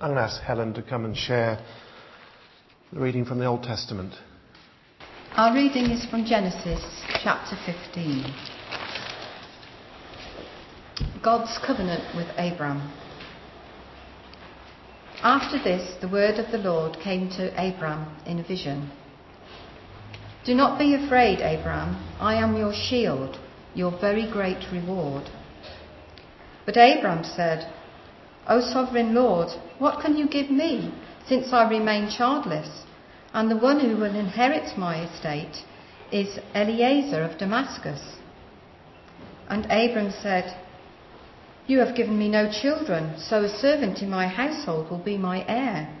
I'm 0.00 0.10
going 0.10 0.16
to 0.18 0.22
ask 0.22 0.40
Helen 0.42 0.74
to 0.74 0.82
come 0.82 1.04
and 1.04 1.16
share 1.16 1.58
the 2.92 3.00
reading 3.00 3.24
from 3.24 3.40
the 3.40 3.46
Old 3.46 3.64
Testament. 3.64 4.14
Our 5.32 5.52
reading 5.52 5.90
is 5.90 6.06
from 6.06 6.24
Genesis 6.24 6.80
chapter 7.24 7.56
15. 7.66 8.32
God's 11.20 11.58
covenant 11.66 12.14
with 12.14 12.28
Abram. 12.38 12.92
After 15.24 15.58
this, 15.58 15.96
the 16.00 16.08
word 16.08 16.36
of 16.36 16.52
the 16.52 16.58
Lord 16.58 16.98
came 17.02 17.28
to 17.30 17.50
Abram 17.54 18.16
in 18.24 18.38
a 18.38 18.46
vision. 18.46 18.92
Do 20.46 20.54
not 20.54 20.78
be 20.78 20.94
afraid, 20.94 21.40
Abram. 21.40 21.96
I 22.20 22.36
am 22.36 22.56
your 22.56 22.72
shield, 22.72 23.36
your 23.74 23.90
very 24.00 24.30
great 24.30 24.64
reward. 24.70 25.28
But 26.64 26.76
Abram 26.76 27.24
said, 27.24 27.74
O 28.48 28.60
sovereign 28.60 29.14
Lord, 29.14 29.48
what 29.78 30.00
can 30.00 30.16
you 30.16 30.26
give 30.26 30.50
me, 30.50 30.90
since 31.26 31.52
I 31.52 31.68
remain 31.68 32.08
childless? 32.08 32.68
And 33.34 33.50
the 33.50 33.56
one 33.58 33.78
who 33.78 33.96
will 33.96 34.14
inherit 34.14 34.78
my 34.78 35.04
estate 35.04 35.64
is 36.10 36.38
Eliezer 36.54 37.22
of 37.22 37.38
Damascus. 37.38 38.00
And 39.48 39.66
Abram 39.66 40.12
said, 40.22 40.56
You 41.66 41.80
have 41.80 41.94
given 41.94 42.18
me 42.18 42.30
no 42.30 42.50
children, 42.50 43.18
so 43.18 43.44
a 43.44 43.48
servant 43.48 44.00
in 44.00 44.08
my 44.08 44.26
household 44.26 44.90
will 44.90 45.04
be 45.04 45.18
my 45.18 45.44
heir. 45.46 45.94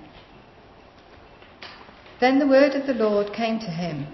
Then 2.20 2.38
the 2.38 2.48
word 2.48 2.72
of 2.72 2.86
the 2.86 2.94
Lord 2.94 3.32
came 3.34 3.60
to 3.60 3.70
him 3.70 4.06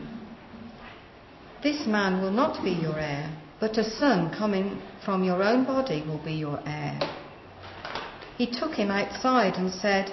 This 1.62 1.87
man 1.87 2.20
will 2.20 2.32
not 2.32 2.62
be 2.64 2.73
your 2.73 2.98
heir, 2.98 3.30
but 3.60 3.78
a 3.78 3.84
son 3.84 4.34
coming 4.37 4.82
from 5.04 5.23
your 5.23 5.42
own 5.42 5.64
body 5.64 6.02
will 6.06 6.23
be 6.23 6.34
your 6.34 6.60
heir. 6.66 7.23
He 8.37 8.47
took 8.47 8.74
him 8.74 8.91
outside 8.91 9.55
and 9.56 9.73
said, 9.73 10.12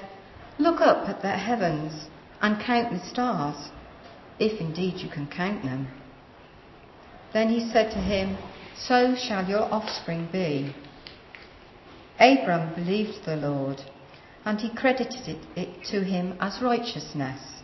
Look 0.59 0.79
up 0.79 1.09
at 1.09 1.21
the 1.21 1.31
heavens 1.31 2.07
and 2.41 2.61
count 2.61 2.91
the 2.91 2.99
stars, 3.07 3.69
if 4.39 4.61
indeed 4.61 4.97
you 4.97 5.09
can 5.09 5.27
count 5.27 5.63
them. 5.63 5.87
Then 7.33 7.49
he 7.49 7.71
said 7.71 7.91
to 7.91 7.97
him, 7.99 8.37
So 8.75 9.15
shall 9.15 9.47
your 9.47 9.71
offspring 9.73 10.29
be. 10.31 10.75
Abram 12.19 12.75
believed 12.75 13.25
the 13.25 13.35
Lord, 13.35 13.81
and 14.45 14.59
he 14.59 14.69
credited 14.69 15.39
it 15.55 15.83
to 15.85 16.03
him 16.03 16.35
as 16.39 16.61
righteousness. 16.61 17.63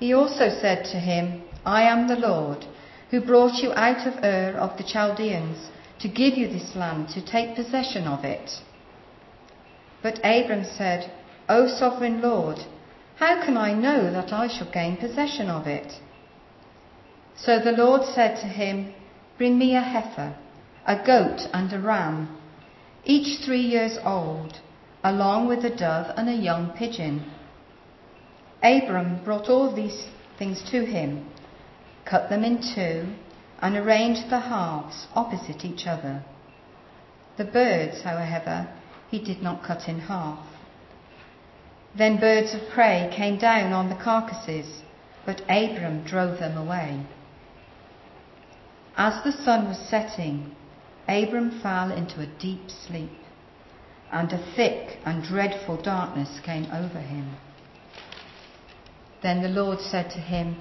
He 0.00 0.12
also 0.12 0.50
said 0.50 0.84
to 0.86 0.98
him, 0.98 1.42
I 1.64 1.82
am 1.82 2.08
the 2.08 2.16
Lord, 2.16 2.66
who 3.10 3.20
brought 3.20 3.62
you 3.62 3.72
out 3.72 4.06
of 4.06 4.22
Ur 4.22 4.58
of 4.58 4.76
the 4.76 4.84
Chaldeans 4.84 5.70
to 6.00 6.08
give 6.08 6.36
you 6.36 6.48
this 6.48 6.74
land 6.74 7.08
to 7.10 7.24
take 7.24 7.56
possession 7.56 8.06
of 8.06 8.24
it. 8.24 8.50
But 10.04 10.18
Abram 10.22 10.64
said, 10.64 11.10
O 11.48 11.66
sovereign 11.66 12.20
Lord, 12.20 12.58
how 13.16 13.42
can 13.42 13.56
I 13.56 13.72
know 13.72 14.10
that 14.12 14.34
I 14.34 14.48
shall 14.48 14.70
gain 14.70 14.98
possession 14.98 15.48
of 15.48 15.66
it? 15.66 15.94
So 17.34 17.58
the 17.58 17.72
Lord 17.72 18.04
said 18.04 18.36
to 18.40 18.46
him, 18.46 18.92
Bring 19.38 19.56
me 19.56 19.74
a 19.74 19.80
heifer, 19.80 20.36
a 20.86 20.96
goat 20.96 21.48
and 21.54 21.72
a 21.72 21.78
ram, 21.78 22.36
each 23.06 23.42
three 23.46 23.62
years 23.62 23.96
old, 24.04 24.60
along 25.02 25.48
with 25.48 25.64
a 25.64 25.74
dove 25.74 26.12
and 26.18 26.28
a 26.28 26.34
young 26.34 26.72
pigeon. 26.76 27.24
Abram 28.62 29.24
brought 29.24 29.48
all 29.48 29.74
these 29.74 30.08
things 30.38 30.62
to 30.70 30.84
him, 30.84 31.26
cut 32.04 32.28
them 32.28 32.44
in 32.44 32.60
two, 32.74 33.06
and 33.58 33.74
arranged 33.74 34.28
the 34.28 34.40
halves 34.40 35.06
opposite 35.14 35.64
each 35.64 35.86
other. 35.86 36.22
The 37.38 37.46
birds, 37.46 38.02
however, 38.02 38.68
he 39.14 39.20
did 39.24 39.40
not 39.40 39.62
cut 39.62 39.88
in 39.88 40.00
half. 40.00 40.44
Then 41.96 42.18
birds 42.18 42.52
of 42.52 42.68
prey 42.70 43.08
came 43.14 43.38
down 43.38 43.72
on 43.72 43.88
the 43.88 43.94
carcasses, 43.94 44.82
but 45.24 45.40
Abram 45.42 46.02
drove 46.02 46.40
them 46.40 46.58
away. 46.58 47.06
As 48.96 49.22
the 49.22 49.30
sun 49.30 49.68
was 49.68 49.78
setting, 49.78 50.56
Abram 51.06 51.60
fell 51.62 51.92
into 51.92 52.20
a 52.22 52.26
deep 52.26 52.68
sleep, 52.68 53.20
and 54.10 54.32
a 54.32 54.44
thick 54.56 54.98
and 55.04 55.22
dreadful 55.22 55.76
darkness 55.80 56.40
came 56.40 56.66
over 56.72 56.98
him. 56.98 57.36
Then 59.22 59.42
the 59.42 59.48
Lord 59.48 59.78
said 59.78 60.10
to 60.10 60.18
him, 60.18 60.56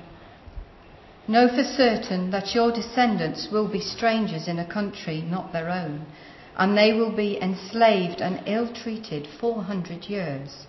Know 1.28 1.48
for 1.48 1.64
certain 1.64 2.30
that 2.30 2.54
your 2.54 2.72
descendants 2.72 3.48
will 3.52 3.68
be 3.68 3.80
strangers 3.80 4.48
in 4.48 4.60
a 4.60 4.72
country 4.72 5.22
not 5.24 5.54
their 5.54 5.70
own 5.72 6.06
and 6.56 6.78
they 6.78 6.94
will 6.94 7.16
be 7.16 7.42
enslaved 7.42 8.22
and 8.22 8.42
ill 8.46 8.72
treated 8.74 9.28
400 9.40 10.06
years. 10.06 10.68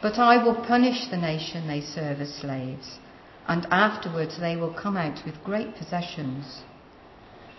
But 0.00 0.18
I 0.18 0.42
will 0.42 0.54
punish 0.54 1.08
the 1.08 1.16
nation 1.16 1.66
they 1.66 1.80
serve 1.80 2.20
as 2.20 2.34
slaves, 2.34 2.98
and 3.46 3.66
afterwards 3.70 4.38
they 4.38 4.56
will 4.56 4.72
come 4.72 4.96
out 4.96 5.24
with 5.26 5.44
great 5.44 5.74
possessions. 5.76 6.62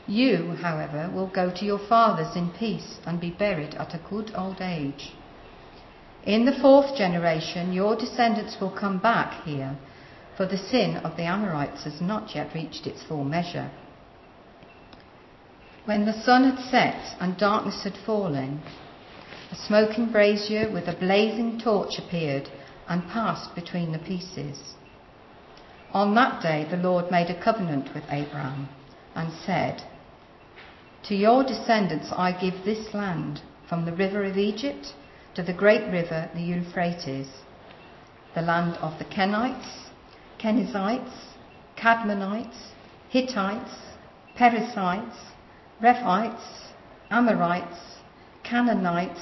You, 0.08 0.56
however, 0.62 1.12
will 1.14 1.28
go 1.28 1.52
to 1.52 1.66
your 1.66 1.80
fathers 1.80 2.36
in 2.36 2.50
peace 2.52 2.98
and 3.06 3.20
be 3.20 3.30
buried 3.30 3.76
at 3.76 3.94
a 3.94 4.02
good 4.10 4.32
old 4.36 4.62
age. 4.62 5.14
In 6.26 6.46
the 6.46 6.60
fourth 6.60 6.96
generation, 6.96 7.74
your 7.74 7.96
descendants 7.96 8.58
will 8.60 8.72
come 8.72 8.98
back 8.98 9.44
here, 9.44 9.78
for 10.36 10.46
the 10.46 10.58
sin 10.58 10.98
of 10.98 11.18
the 11.18 11.24
Amorites 11.24 11.84
has 11.84 12.02
not 12.02 12.36
yet 12.36 12.54
reached 12.56 12.88
its 12.88 13.04
full 13.04 13.24
measure. 13.24 13.70
When 15.86 16.06
the 16.06 16.14
sun 16.14 16.44
had 16.44 16.60
set 16.70 17.16
and 17.20 17.36
darkness 17.38 17.84
had 17.84 17.98
fallen, 17.98 18.62
a 19.52 19.56
smoking 19.56 20.12
brazier 20.12 20.70
with 20.72 20.88
a 20.88 20.94
blazing 20.94 21.60
torch 21.60 21.98
appeared 21.98 22.50
and 22.88 23.10
passed 23.10 23.56
between 23.56 23.92
the 23.92 23.98
pieces. 23.98 24.76
On 25.92 26.14
that 26.14 26.42
day 26.42 26.68
the 26.70 26.78
Lord 26.78 27.10
made 27.10 27.32
a 27.32 27.44
covenant 27.44 27.96
with 27.96 28.04
Abraham 28.12 28.70
and 29.16 29.34
said, 29.34 29.82
To 31.04 31.16
your 31.16 31.44
descendants 31.44 32.12
I 32.16 32.32
give 32.32 32.64
this 32.64 32.94
land, 32.94 33.42
from 33.68 33.86
the 33.86 33.92
river 33.92 34.24
of 34.24 34.38
Egypt 34.38 34.94
to 35.34 35.42
the 35.42 35.54
great 35.54 35.92
river, 35.92 36.30
the 36.36 36.42
Euphrates, 36.42 37.28
the 38.36 38.42
land 38.44 38.76
of 38.78 39.00
the 39.00 39.06
Kenites, 39.06 39.90
Kenizzites, 40.38 41.34
Kadmonites, 41.76 42.74
Hittites, 43.10 43.72
Perizzites, 44.36 45.18
Rephites, 45.82 46.44
Amorites, 47.10 47.80
Canaanites, 48.44 49.20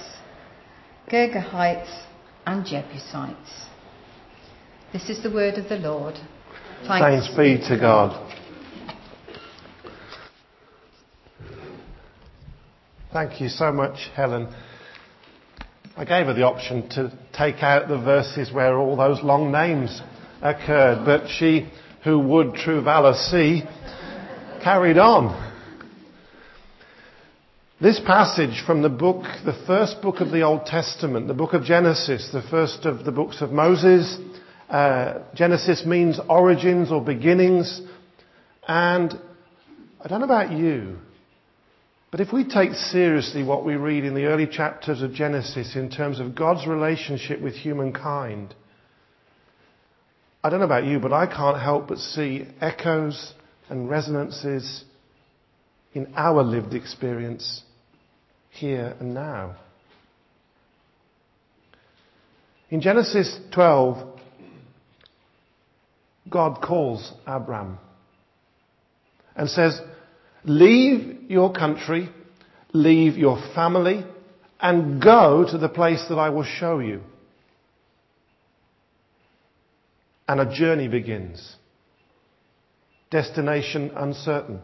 Girgashites, 1.09 2.03
and 2.45 2.65
Jebusites. 2.65 3.67
This 4.91 5.09
is 5.09 5.23
the 5.23 5.31
word 5.31 5.53
of 5.53 5.69
the 5.69 5.77
Lord. 5.77 6.15
Thanks, 6.85 7.27
Thanks 7.27 7.37
be 7.37 7.57
to 7.69 7.79
God. 7.79 8.35
Thank 13.13 13.39
you 13.39 13.47
so 13.47 13.71
much, 13.71 14.09
Helen. 14.13 14.53
I 15.95 16.03
gave 16.03 16.25
her 16.25 16.33
the 16.33 16.43
option 16.43 16.89
to 16.89 17.17
take 17.33 17.63
out 17.63 17.87
the 17.87 17.97
verses 17.97 18.51
where 18.51 18.77
all 18.77 18.97
those 18.97 19.23
long 19.23 19.51
names 19.51 20.01
occurred, 20.41 21.05
but 21.05 21.29
she, 21.29 21.69
who 22.03 22.19
would 22.19 22.55
true 22.55 22.81
valour 22.81 23.13
see, 23.13 23.63
carried 24.61 24.97
on. 24.97 25.48
This 27.81 28.01
passage 28.05 28.61
from 28.65 28.81
the 28.81 28.89
book, 28.89 29.23
the 29.45 29.57
first 29.65 30.01
book 30.01 30.19
of 30.19 30.31
the 30.31 30.41
Old 30.41 30.65
Testament, 30.65 31.29
the 31.29 31.33
book 31.33 31.53
of 31.53 31.63
Genesis, 31.63 32.29
the 32.33 32.41
first 32.41 32.85
of 32.85 33.05
the 33.05 33.11
books 33.13 33.39
of 33.39 33.53
Moses, 33.53 34.17
uh, 34.69 35.19
Genesis 35.33 35.85
means 35.85 36.19
origins 36.27 36.91
or 36.91 37.01
beginnings. 37.01 37.79
And 38.67 39.17
I 40.03 40.09
don't 40.09 40.19
know 40.19 40.25
about 40.25 40.51
you, 40.51 40.97
but 42.11 42.19
if 42.19 42.33
we 42.33 42.43
take 42.43 42.73
seriously 42.73 43.43
what 43.43 43.63
we 43.63 43.75
read 43.75 44.03
in 44.03 44.13
the 44.13 44.25
early 44.25 44.47
chapters 44.47 45.01
of 45.01 45.13
Genesis 45.13 45.77
in 45.77 45.89
terms 45.89 46.19
of 46.19 46.35
God's 46.35 46.67
relationship 46.67 47.39
with 47.39 47.53
humankind, 47.53 48.55
I 50.43 50.49
don't 50.49 50.59
know 50.59 50.65
about 50.65 50.83
you, 50.83 50.99
but 50.99 51.13
I 51.13 51.27
can't 51.27 51.61
help 51.61 51.87
but 51.87 51.99
see 51.99 52.45
echoes 52.59 53.35
and 53.69 53.89
resonances 53.89 54.83
in 55.93 56.11
our 56.17 56.43
lived 56.43 56.73
experience 56.73 57.63
here 58.59 58.95
and 58.99 59.13
now. 59.13 59.55
In 62.69 62.81
Genesis 62.81 63.39
12, 63.53 64.19
God 66.29 66.61
calls 66.61 67.11
Abram 67.25 67.79
and 69.35 69.49
says, 69.49 69.79
Leave 70.43 71.29
your 71.29 71.51
country, 71.51 72.09
leave 72.73 73.17
your 73.17 73.41
family, 73.55 74.05
and 74.59 75.01
go 75.01 75.45
to 75.49 75.57
the 75.57 75.69
place 75.69 76.05
that 76.09 76.15
I 76.15 76.29
will 76.29 76.43
show 76.43 76.79
you. 76.79 77.01
And 80.27 80.39
a 80.39 80.53
journey 80.53 80.87
begins. 80.87 81.55
Destination 83.09 83.91
uncertain. 83.95 84.59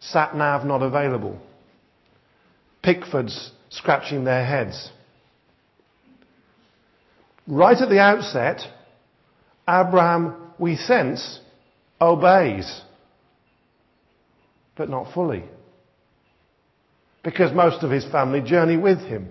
Sat 0.00 0.36
nav 0.36 0.66
not 0.66 0.82
available. 0.82 1.40
Pickfords 2.82 3.52
scratching 3.68 4.24
their 4.24 4.44
heads. 4.44 4.90
right 7.46 7.76
at 7.80 7.88
the 7.88 7.98
outset, 8.00 8.60
Abraham, 9.68 10.34
we 10.58 10.76
sense, 10.76 11.40
obeys. 12.00 12.82
But 14.76 14.88
not 14.88 15.12
fully. 15.12 15.44
Because 17.22 17.52
most 17.52 17.82
of 17.82 17.90
his 17.90 18.04
family 18.06 18.40
journey 18.40 18.76
with 18.76 18.98
him. 18.98 19.28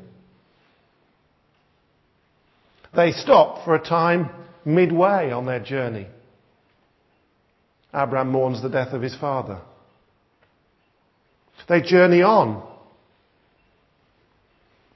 They 2.96 3.12
stop 3.12 3.66
for 3.66 3.76
a 3.76 3.84
time 3.84 4.30
midway 4.66 5.32
on 5.32 5.46
their 5.46 5.60
journey. 5.60 6.08
Abraham 7.94 8.30
mourns 8.30 8.62
the 8.62 8.70
death 8.70 8.94
of 8.94 9.02
his 9.02 9.16
father. 9.16 9.62
They 11.68 11.82
journey 11.82 12.22
on. 12.22 12.68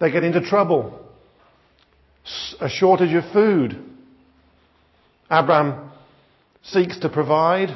They 0.04 0.12
get 0.12 0.26
into 0.26 0.42
trouble. 0.42 1.00
A 2.60 2.68
shortage 2.68 3.14
of 3.14 3.32
food. 3.32 3.82
Abraham 5.32 5.92
seeks 6.62 7.00
to 7.00 7.10
provide, 7.10 7.70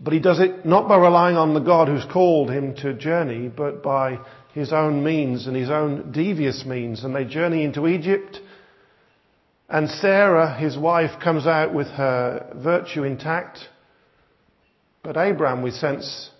but 0.00 0.12
he 0.12 0.18
does 0.18 0.40
it 0.40 0.66
not 0.66 0.88
by 0.88 0.96
relying 0.96 1.36
on 1.36 1.54
the 1.54 1.60
God 1.60 1.86
who's 1.86 2.04
called 2.12 2.50
him 2.50 2.74
to 2.78 2.92
journey, 2.92 3.46
but 3.46 3.84
by 3.84 4.18
his 4.52 4.72
own 4.72 5.04
means 5.04 5.46
and 5.46 5.54
his 5.54 5.70
own 5.70 6.10
devious 6.10 6.64
means. 6.66 7.04
And 7.04 7.14
they 7.14 7.24
journey 7.24 7.62
into 7.62 7.86
Egypt. 7.86 8.40
And 9.68 9.88
Sarah, 9.88 10.58
his 10.58 10.76
wife, 10.76 11.20
comes 11.22 11.46
out 11.46 11.72
with 11.72 11.86
her 11.86 12.52
virtue 12.56 13.04
intact. 13.04 13.60
But 15.04 15.16
Abraham, 15.16 15.62
we 15.62 15.70
sense 15.70 16.30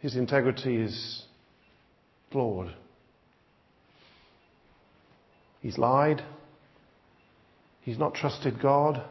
his 0.00 0.16
integrity 0.16 0.78
is 0.78 1.19
flawed. 2.30 2.74
He's 5.60 5.78
lied. 5.78 6.22
He's 7.82 7.98
not 7.98 8.14
trusted 8.14 8.60
God. 8.60 9.02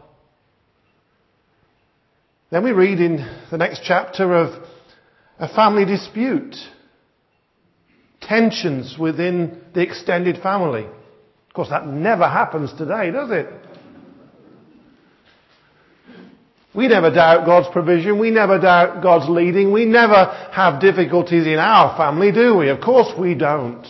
Then 2.52 2.64
we 2.64 2.72
read 2.72 3.00
in 3.00 3.18
the 3.52 3.58
next 3.58 3.82
chapter 3.84 4.34
of 4.34 4.64
a 5.38 5.48
family 5.54 5.86
dispute, 5.86 6.56
tensions 8.22 8.98
within 9.00 9.62
the 9.74 9.82
extended 9.82 10.42
family. 10.42 10.86
Of 10.86 11.54
course, 11.54 11.70
that 11.70 11.88
never 11.88 12.28
happens 12.28 12.74
today, 12.74 13.12
does 13.12 13.32
it? 13.32 13.48
We 16.80 16.88
never 16.88 17.12
doubt 17.12 17.46
God's 17.46 17.68
provision. 17.74 18.20
We 18.20 18.32
never 18.32 18.58
doubt 18.58 19.04
God's 19.04 19.30
leading. 19.30 19.74
We 19.74 19.84
never 19.84 20.28
have 20.54 20.80
difficulties 20.80 21.46
in 21.46 21.60
our 21.60 21.98
family, 21.98 22.32
do 22.32 22.56
we? 22.56 22.70
Of 22.70 22.80
course 22.80 23.12
we 23.20 23.36
don't. 23.36 23.86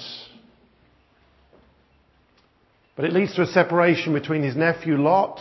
But 2.95 3.05
it 3.05 3.13
leads 3.13 3.35
to 3.35 3.43
a 3.43 3.45
separation 3.45 4.13
between 4.13 4.41
his 4.41 4.55
nephew 4.55 4.95
Lot, 4.95 5.39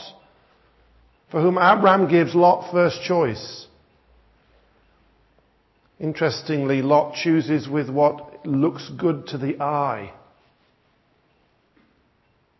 for 1.30 1.40
whom 1.40 1.56
Abraham 1.56 2.06
gives 2.06 2.34
Lot 2.34 2.70
first 2.70 3.00
choice. 3.00 3.66
Interestingly, 5.98 6.82
Lot 6.82 7.14
chooses 7.14 7.66
with 7.66 7.88
what 7.88 8.44
looks 8.44 8.90
good 8.90 9.26
to 9.28 9.38
the 9.38 9.58
eye. 9.58 10.12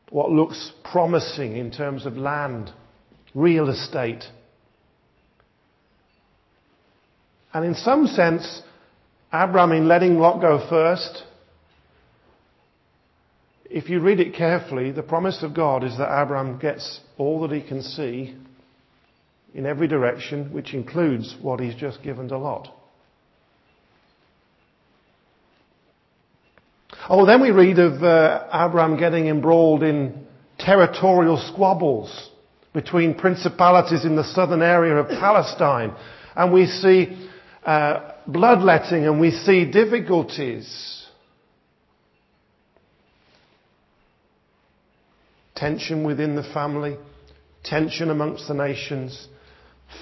What 0.09 0.31
looks 0.31 0.73
promising 0.83 1.59
in 1.59 1.73
terms 1.73 2.07
of 2.07 2.17
land, 2.17 2.73
real 3.35 3.69
estate. 3.69 4.25
And 7.53 7.65
in 7.65 7.75
some 7.75 8.07
sense, 8.07 8.63
Abraham, 9.33 9.73
in 9.73 9.89
letting 9.89 10.19
Lot 10.19 10.41
go 10.41 10.67
first, 10.69 11.25
if 13.71 13.89
you 13.89 14.01
read 14.01 14.21
it 14.21 14.35
carefully, 14.35 14.93
the 14.93 15.03
promise 15.03 15.43
of 15.43 15.55
God 15.55 15.85
is 15.85 15.97
that 15.99 16.23
Abraham 16.23 16.59
gets 16.59 17.01
all 17.17 17.41
that 17.43 17.53
he 17.55 17.67
can 17.67 17.83
see 17.83 18.37
in 19.55 19.67
every 19.67 19.89
direction, 19.89 20.53
which 20.53 20.75
includes 20.75 21.37
what 21.41 21.61
he's 21.61 21.75
just 21.75 22.03
given 22.03 22.29
to 22.29 22.39
Lot. 22.39 22.75
Oh, 27.11 27.25
then 27.25 27.41
we 27.41 27.51
read 27.51 27.79
of 27.79 28.03
uh, 28.03 28.47
Abraham 28.53 28.99
getting 28.99 29.29
embroiled 29.29 29.83
in 29.83 30.27
territorial 30.59 31.39
squabbles 31.53 32.31
between 32.75 33.15
principalities 33.15 34.05
in 34.05 34.17
the 34.17 34.25
southern 34.25 34.63
area 34.63 34.97
of 34.97 35.09
Palestine. 35.09 35.95
And 36.37 36.53
we 36.53 36.67
see 36.67 37.28
uh, 37.65 38.13
bloodletting 38.27 39.07
and 39.07 39.21
we 39.21 39.31
see 39.31 39.71
difficulties. 39.71 41.07
Tension 45.55 46.05
within 46.05 46.37
the 46.37 46.45
family, 46.55 46.97
tension 47.65 48.11
amongst 48.11 48.47
the 48.47 48.55
nations, 48.55 49.29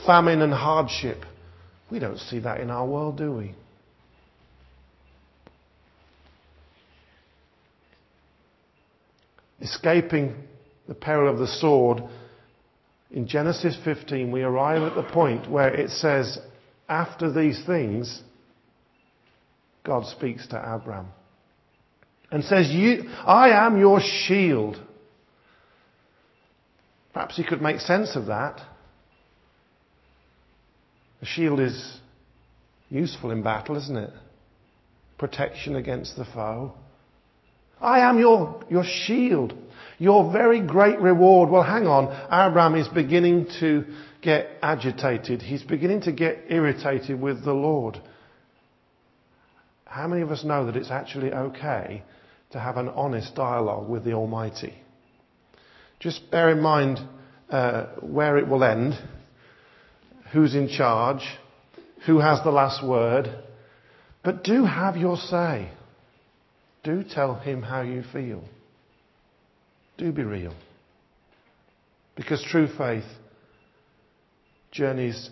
famine 0.05 0.43
and 0.43 0.53
hardship. 0.53 1.25
We 1.91 1.99
don't 1.99 2.19
see 2.19 2.41
that 2.41 2.61
in 2.61 2.71
our 2.71 2.87
world, 2.87 3.17
do 3.17 3.33
we? 3.33 3.55
Escaping 9.61 10.35
the 10.87 10.95
peril 10.95 11.33
of 11.33 11.39
the 11.39 11.47
sword, 11.47 12.03
in 13.11 13.27
Genesis 13.27 13.77
15 13.85 14.31
we 14.31 14.43
arrive 14.43 14.83
at 14.83 14.95
the 14.95 15.03
point 15.03 15.51
where 15.51 15.73
it 15.73 15.91
says, 15.91 16.39
after 16.89 17.33
these 17.33 17.65
things, 17.65 18.23
God 19.85 20.07
speaks 20.07 20.47
to 20.49 20.75
Abram 20.75 21.07
and 22.31 22.45
says, 22.45 22.67
I 23.25 23.51
am 23.51 23.79
your 23.79 24.01
shield. 24.01 24.83
Perhaps 27.13 27.37
he 27.37 27.45
could 27.45 27.63
make 27.63 27.81
sense 27.81 28.17
of 28.17 28.27
that. 28.27 28.61
A 31.23 31.25
shield 31.25 31.61
is 31.61 31.99
useful 32.91 33.31
in 33.31 33.43
battle, 33.43 33.77
isn't 33.77 33.97
it? 33.97 34.11
Protection 35.19 35.77
against 35.77 36.17
the 36.17 36.25
foe. 36.25 36.75
I 37.81 38.01
am 38.01 38.19
your, 38.19 38.63
your 38.69 38.85
shield, 38.85 39.55
your 39.99 40.33
very 40.33 40.61
great 40.61 41.01
reward. 41.01 41.51
Well, 41.51 41.63
hang 41.63 41.87
on. 41.87 42.07
Abraham 42.27 42.75
is 42.75 42.89
beginning 42.89 43.49
to 43.61 43.85
get 44.23 44.49
agitated. 44.63 45.43
He's 45.43 45.63
beginning 45.63 46.03
to 46.03 46.13
get 46.13 46.45
irritated 46.49 47.21
with 47.21 47.45
the 47.45 47.55
Lord. 47.55 48.01
How 49.85 50.07
many 50.09 50.23
of 50.23 50.31
us 50.31 50.45
know 50.45 50.67
that 50.67 50.77
it's 50.77 50.91
actually 50.91 51.33
okay 51.33 52.03
to 52.51 52.61
have 52.61 52.77
an 52.77 52.89
honest 52.89 53.35
dialogue 53.35 53.89
with 53.89 54.05
the 54.05 54.13
Almighty? 54.13 54.75
Just 56.01 56.31
bear 56.31 56.51
in 56.51 56.61
mind 56.61 56.99
uh, 57.49 57.87
where 58.01 58.37
it 58.37 58.47
will 58.47 58.63
end, 58.63 58.95
who's 60.33 60.55
in 60.55 60.69
charge, 60.69 61.23
who 62.07 62.19
has 62.19 62.43
the 62.43 62.51
last 62.51 62.87
word. 62.87 63.29
But 64.23 64.45
do 64.45 64.65
have 64.65 64.97
your 64.97 65.17
say. 65.17 65.71
Do 66.85 67.03
tell 67.03 67.37
him 67.37 67.63
how 67.63 67.83
you 67.83 68.03
feel. 68.13 68.45
Do 69.99 70.13
be 70.13 70.23
real. 70.23 70.55
Because 72.17 72.43
true 72.43 72.69
faith 72.77 73.05
journeys, 74.71 75.31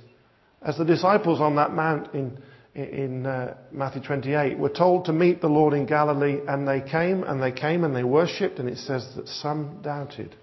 as 0.63 0.79
the 0.79 0.85
disciples 0.85 1.41
on 1.41 1.57
that 1.57 1.73
mount 1.73 2.15
in, 2.15 2.39
in 2.75 3.27
uh, 3.27 3.57
Matthew 3.71 4.03
28 4.03 4.59
were 4.59 4.71
told 4.71 5.05
to 5.07 5.13
meet 5.13 5.41
the 5.41 5.49
Lord 5.49 5.75
in 5.75 5.87
Galilee, 5.87 6.41
and 6.49 6.67
they 6.67 6.81
came 6.81 7.23
and 7.23 7.43
they 7.43 7.53
came 7.53 7.85
and 7.85 7.95
they 7.95 8.05
worshipped, 8.05 8.59
and 8.59 8.69
it 8.69 8.79
says 8.79 9.07
that 9.17 9.29
some 9.29 9.81
doubted. 9.83 10.35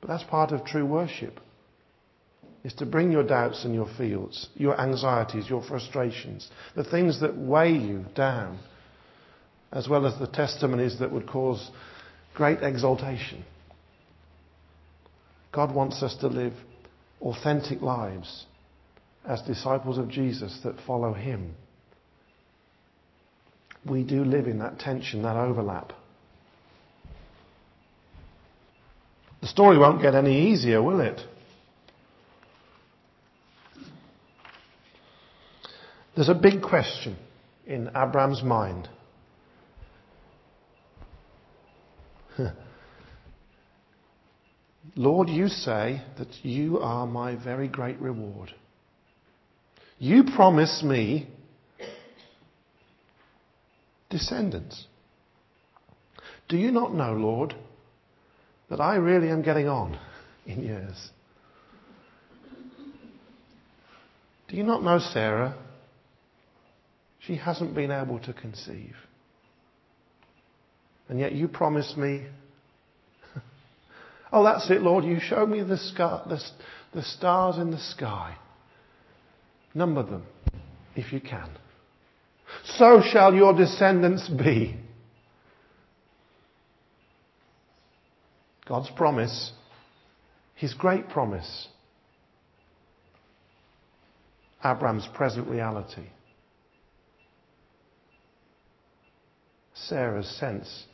But 0.00 0.08
that's 0.08 0.24
part 0.24 0.52
of 0.52 0.64
true 0.64 0.86
worship. 0.86 1.40
Is 2.62 2.74
to 2.74 2.86
bring 2.86 3.10
your 3.10 3.24
doubts 3.24 3.64
and 3.64 3.74
your 3.74 3.88
fears, 3.96 4.48
your 4.54 4.78
anxieties, 4.78 5.48
your 5.48 5.62
frustrations, 5.62 6.46
the 6.76 6.84
things 6.84 7.20
that 7.22 7.34
weigh 7.34 7.72
you 7.72 8.04
down, 8.14 8.58
as 9.72 9.88
well 9.88 10.04
as 10.04 10.18
the 10.18 10.26
testimonies 10.26 10.98
that 10.98 11.10
would 11.10 11.26
cause 11.26 11.70
great 12.34 12.62
exaltation. 12.62 13.44
God 15.52 15.74
wants 15.74 16.02
us 16.02 16.14
to 16.20 16.28
live 16.28 16.52
authentic 17.20 17.82
lives 17.82 18.46
as 19.24 19.42
disciples 19.42 19.98
of 19.98 20.08
Jesus 20.08 20.60
that 20.64 20.76
follow 20.86 21.12
Him. 21.12 21.54
We 23.88 24.04
do 24.04 24.24
live 24.24 24.46
in 24.46 24.58
that 24.58 24.78
tension, 24.78 25.22
that 25.22 25.36
overlap. 25.36 25.92
The 29.40 29.46
story 29.46 29.78
won't 29.78 30.02
get 30.02 30.14
any 30.14 30.52
easier, 30.52 30.82
will 30.82 31.00
it? 31.00 31.20
There's 36.14 36.28
a 36.28 36.34
big 36.34 36.60
question 36.60 37.16
in 37.66 37.88
Abraham's 37.88 38.42
mind. 38.42 38.88
Lord, 44.96 45.28
you 45.28 45.48
say 45.48 46.02
that 46.18 46.28
you 46.42 46.78
are 46.78 47.06
my 47.06 47.36
very 47.42 47.68
great 47.68 48.00
reward. 48.00 48.54
You 49.98 50.24
promise 50.34 50.82
me 50.82 51.28
descendants. 54.08 54.86
Do 56.48 56.56
you 56.56 56.70
not 56.72 56.94
know, 56.94 57.12
Lord, 57.12 57.54
that 58.68 58.80
I 58.80 58.96
really 58.96 59.28
am 59.30 59.42
getting 59.42 59.68
on 59.68 59.98
in 60.46 60.62
years? 60.62 61.10
Do 64.48 64.56
you 64.56 64.64
not 64.64 64.82
know 64.82 64.98
Sarah? 64.98 65.56
She 67.20 67.36
hasn't 67.36 67.74
been 67.74 67.92
able 67.92 68.18
to 68.20 68.32
conceive. 68.32 68.96
And 71.10 71.18
yet 71.18 71.32
you 71.32 71.48
promised 71.48 71.96
me. 71.96 72.24
oh, 74.32 74.44
that's 74.44 74.70
it, 74.70 74.80
Lord. 74.80 75.04
You 75.04 75.18
showed 75.20 75.48
me 75.48 75.60
the, 75.60 75.76
sky, 75.76 76.22
the, 76.28 76.40
the 76.94 77.02
stars 77.02 77.58
in 77.58 77.72
the 77.72 77.80
sky. 77.80 78.36
Number 79.74 80.04
them, 80.04 80.22
if 80.94 81.12
you 81.12 81.20
can. 81.20 81.50
So 82.64 83.02
shall 83.02 83.34
your 83.34 83.52
descendants 83.52 84.28
be. 84.28 84.76
God's 88.68 88.90
promise, 88.90 89.50
His 90.54 90.74
great 90.74 91.08
promise, 91.08 91.66
Abraham's 94.64 95.08
present 95.12 95.48
reality. 95.48 96.06
Sarah's 99.74 100.28
sense 100.38 100.84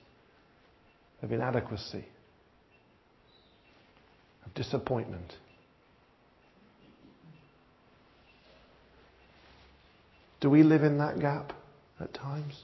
of 1.22 1.32
inadequacy, 1.32 2.04
of 4.44 4.54
disappointment. 4.54 5.32
Do 10.40 10.50
we 10.50 10.62
live 10.62 10.82
in 10.82 10.98
that 10.98 11.18
gap 11.18 11.52
at 11.98 12.12
times? 12.12 12.62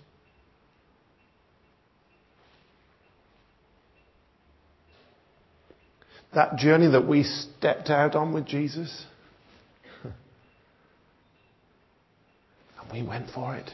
That 6.34 6.56
journey 6.56 6.90
that 6.90 7.06
we 7.06 7.24
stepped 7.24 7.90
out 7.90 8.14
on 8.14 8.32
with 8.32 8.46
Jesus, 8.46 9.04
and 10.04 10.12
we 12.92 13.02
went 13.02 13.30
for 13.30 13.54
it. 13.54 13.70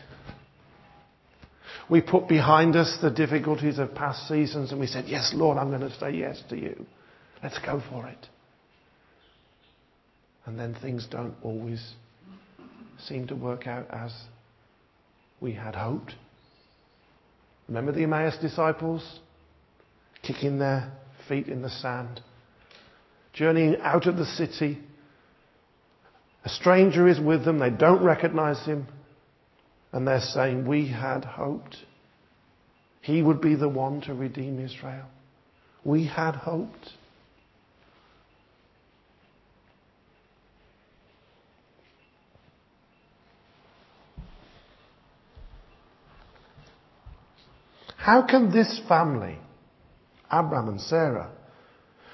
We 1.91 2.01
put 2.03 2.29
behind 2.29 2.77
us 2.77 2.99
the 3.01 3.11
difficulties 3.11 3.79
of 3.79 3.95
past 3.95 4.29
seasons 4.29 4.73
and 4.73 4.81
we 4.81 4.87
said, 4.87 5.07
Yes, 5.07 5.33
Lord, 5.35 5.57
I'm 5.57 5.71
going 5.71 5.89
to 5.89 5.99
say 5.99 6.11
yes 6.13 6.43
to 6.51 6.57
you. 6.57 6.87
Let's 7.43 7.59
go 7.59 7.83
for 7.91 8.07
it. 8.07 8.27
And 10.45 10.59
then 10.59 10.77
things 10.81 11.07
don't 11.11 11.35
always 11.43 11.95
seem 13.07 13.27
to 13.29 13.37
work 13.37 13.67
out 13.67 13.87
as 13.91 14.13
we 15.41 15.53
had 15.53 15.75
hoped. 15.75 16.15
Remember 17.69 17.93
the 17.93 18.03
Emmaus 18.05 18.37
disciples? 18.41 19.21
Kicking 20.23 20.59
their 20.59 20.93
feet 21.29 21.49
in 21.49 21.63
the 21.63 21.71
sand, 21.71 22.21
journeying 23.33 23.77
out 23.83 24.07
of 24.07 24.17
the 24.17 24.25
city. 24.25 24.79
A 26.45 26.49
stranger 26.49 27.07
is 27.07 27.21
with 27.21 27.45
them, 27.45 27.59
they 27.59 27.71
don't 27.71 28.03
recognize 28.03 28.65
him. 28.65 28.87
And 29.93 30.07
they're 30.07 30.21
saying, 30.21 30.67
We 30.67 30.89
had 30.89 31.25
hoped 31.25 31.77
he 33.01 33.23
would 33.23 33.41
be 33.41 33.55
the 33.55 33.69
one 33.69 34.03
to 34.03 34.15
redeem 34.15 34.63
Israel. 34.63 35.07
We 35.85 36.07
had 36.07 36.35
hoped. 36.35 36.91
How 47.97 48.23
can 48.27 48.51
this 48.51 48.81
family, 48.89 49.39
Abraham 50.33 50.69
and 50.69 50.81
Sarah, 50.81 51.31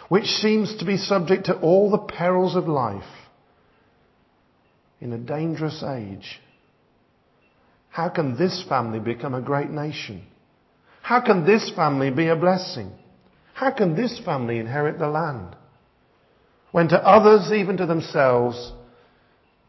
which 0.09 0.27
seems 0.27 0.77
to 0.79 0.85
be 0.85 0.97
subject 0.97 1.47
to 1.47 1.59
all 1.59 1.91
the 1.91 1.99
perils 1.99 2.57
of 2.57 2.69
life 2.69 3.03
in 5.01 5.13
a 5.13 5.19
dangerous 5.19 5.83
age, 5.83 6.41
how 7.95 8.09
can 8.09 8.37
this 8.37 8.65
family 8.69 8.99
become 8.99 9.35
a 9.35 9.41
great 9.41 9.71
nation? 9.71 10.27
How 11.01 11.21
can 11.21 11.47
this 11.47 11.71
family 11.77 12.11
be 12.11 12.27
a 12.27 12.35
blessing? 12.35 12.91
How 13.53 13.71
can 13.71 13.95
this 13.95 14.21
family 14.25 14.59
inherit 14.59 14.99
the 14.99 15.07
land? 15.07 15.55
When 16.73 16.89
to 16.89 16.97
others, 16.97 17.53
even 17.53 17.77
to 17.77 17.87
themselves, 17.87 18.73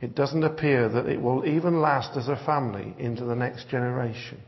it 0.01 0.15
doesn't 0.15 0.43
appear 0.43 0.89
that 0.89 1.05
it 1.05 1.21
will 1.21 1.45
even 1.45 1.81
last 1.81 2.17
as 2.17 2.27
a 2.27 2.43
family 2.47 2.95
into 2.97 3.25
the 3.25 3.35
next 3.35 3.69
generation. 3.69 4.39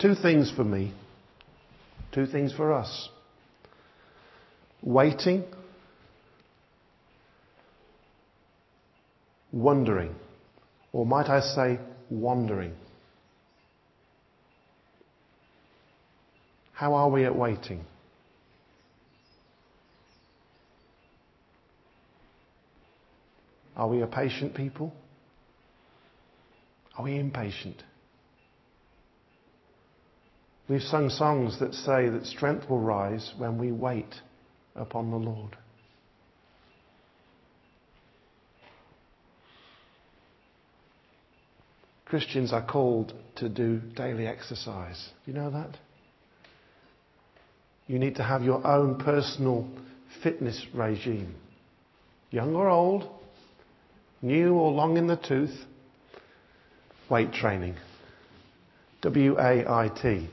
Two 0.00 0.16
things 0.16 0.50
for 0.56 0.64
me, 0.64 0.92
two 2.12 2.26
things 2.26 2.52
for 2.52 2.72
us 2.72 3.10
waiting, 4.84 5.42
wondering, 9.50 10.14
or 10.92 11.06
might 11.06 11.28
I 11.28 11.40
say, 11.40 11.80
wandering. 12.10 12.74
How 16.74 16.94
are 16.94 17.08
we 17.08 17.24
at 17.24 17.34
waiting? 17.34 17.84
Are 23.76 23.88
we 23.88 24.02
a 24.02 24.06
patient 24.06 24.54
people? 24.54 24.92
Are 26.96 27.04
we 27.04 27.18
impatient? 27.18 27.82
We've 30.68 30.82
sung 30.82 31.10
songs 31.10 31.58
that 31.60 31.74
say 31.74 32.08
that 32.08 32.26
strength 32.26 32.68
will 32.68 32.80
rise 32.80 33.32
when 33.38 33.58
we 33.58 33.72
wait 33.72 34.14
upon 34.74 35.10
the 35.10 35.16
Lord. 35.16 35.56
Christians 42.04 42.52
are 42.52 42.64
called 42.64 43.12
to 43.36 43.48
do 43.48 43.80
daily 43.96 44.26
exercise. 44.26 45.10
You 45.26 45.32
know 45.32 45.50
that? 45.50 45.76
You 47.86 47.98
need 47.98 48.16
to 48.16 48.22
have 48.22 48.42
your 48.42 48.66
own 48.66 48.98
personal 48.98 49.68
fitness 50.22 50.64
regime. 50.72 51.34
Young 52.30 52.54
or 52.54 52.68
old, 52.68 53.08
new 54.22 54.54
or 54.54 54.72
long 54.72 54.96
in 54.96 55.06
the 55.06 55.16
tooth, 55.16 55.56
weight 57.10 57.32
training. 57.32 57.76
W 59.02 59.38
A 59.38 59.68
I 59.68 59.90
T. 60.00 60.28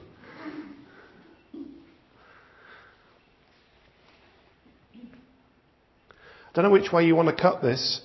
Don't 6.54 6.66
know 6.66 6.72
which 6.72 6.92
way 6.92 7.06
you 7.06 7.16
want 7.16 7.36
to 7.36 7.42
cut 7.42 7.62
this. 7.62 8.02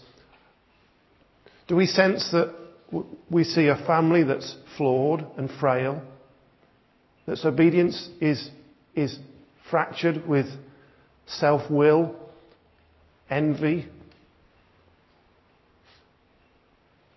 Do 1.67 1.75
we 1.75 1.87
sense 1.87 2.31
that 2.31 2.55
we 3.31 3.43
see 3.45 3.67
a 3.67 3.77
family 3.77 4.23
that's 4.23 4.57
flawed 4.77 5.27
and 5.37 5.51
frail? 5.51 6.03
That's 7.27 7.45
obedience 7.45 8.09
is, 8.21 8.49
is 8.95 9.19
fractured 9.69 10.27
with 10.29 10.47
self 11.27 11.69
will, 11.71 12.15
envy? 13.29 13.89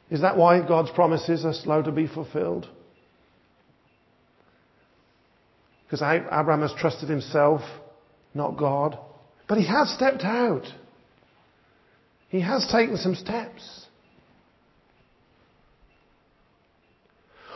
Is 0.09 0.21
that 0.21 0.35
why 0.35 0.67
God's 0.67 0.89
promises 0.89 1.45
are 1.45 1.53
slow 1.53 1.83
to 1.83 1.91
be 1.91 2.07
fulfilled? 2.07 2.67
Because 5.85 6.01
Abraham 6.01 6.61
has 6.61 6.73
trusted 6.77 7.09
himself, 7.09 7.61
not 8.33 8.57
God. 8.57 8.97
But 9.47 9.59
he 9.59 9.67
has 9.67 9.89
stepped 9.89 10.23
out. 10.23 10.65
He 12.29 12.41
has 12.41 12.67
taken 12.71 12.95
some 12.97 13.15
steps. 13.15 13.87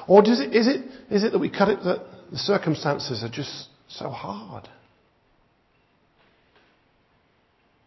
Or 0.07 0.21
does 0.21 0.39
it, 0.39 0.53
is, 0.53 0.67
it, 0.67 0.81
is 1.09 1.23
it 1.23 1.31
that 1.31 1.39
we 1.39 1.49
cut 1.49 1.69
it 1.69 1.83
that 1.83 2.05
the 2.31 2.37
circumstances 2.37 3.23
are 3.23 3.29
just 3.29 3.67
so 3.87 4.09
hard? 4.09 4.67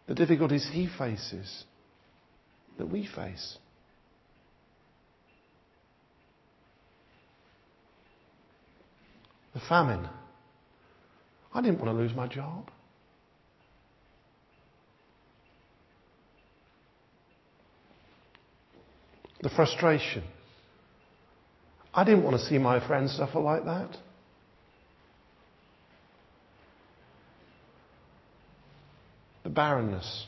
The 0.07 0.15
difficulties 0.15 0.67
he 0.71 0.87
faces 0.87 1.65
that 2.77 2.89
we 2.89 3.05
face. 3.05 3.57
The 9.53 9.59
famine. 9.59 10.07
I 11.53 11.61
didn't 11.61 11.79
want 11.79 11.89
to 11.89 12.01
lose 12.01 12.15
my 12.15 12.27
job. 12.27 12.71
The 19.41 19.49
frustration. 19.49 20.23
I 21.93 22.03
didn't 22.03 22.23
want 22.23 22.37
to 22.37 22.45
see 22.45 22.57
my 22.57 22.85
friends 22.85 23.15
suffer 23.15 23.39
like 23.39 23.65
that. 23.65 23.95
The 29.43 29.49
barrenness. 29.49 30.27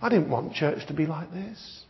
I 0.00 0.08
didn't 0.08 0.28
want 0.28 0.52
church 0.52 0.86
to 0.88 0.92
be 0.92 1.06
like 1.06 1.30
this. 1.32 1.84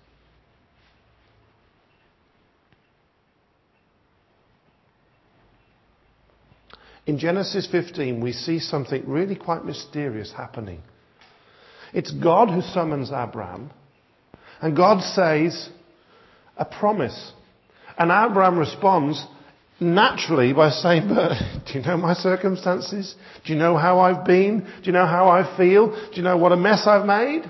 In 7.06 7.18
Genesis 7.18 7.68
15, 7.70 8.20
we 8.20 8.32
see 8.32 8.58
something 8.58 9.02
really 9.06 9.36
quite 9.36 9.64
mysterious 9.64 10.32
happening. 10.32 10.80
It's 11.92 12.10
God 12.10 12.48
who 12.48 12.62
summons 12.62 13.10
Abraham, 13.10 13.70
and 14.64 14.74
God 14.74 15.02
says 15.02 15.68
a 16.56 16.64
promise. 16.64 17.32
And 17.98 18.10
Abraham 18.10 18.58
responds 18.58 19.22
naturally 19.78 20.54
by 20.54 20.70
saying, 20.70 21.06
But 21.06 21.34
do 21.66 21.78
you 21.78 21.84
know 21.84 21.98
my 21.98 22.14
circumstances? 22.14 23.14
Do 23.44 23.52
you 23.52 23.58
know 23.58 23.76
how 23.76 24.00
I've 24.00 24.24
been? 24.24 24.60
Do 24.60 24.84
you 24.84 24.92
know 24.92 25.04
how 25.04 25.28
I 25.28 25.54
feel? 25.58 25.90
Do 25.90 26.16
you 26.16 26.22
know 26.22 26.38
what 26.38 26.52
a 26.52 26.56
mess 26.56 26.86
I've 26.86 27.04
made? 27.04 27.42